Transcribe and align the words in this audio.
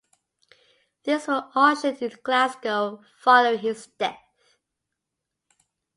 These 1.03 1.27
were 1.27 1.45
auctioned 1.55 2.01
in 2.01 2.17
Glasgow 2.23 3.03
following 3.19 3.59
his 3.59 3.85
death. 3.85 4.17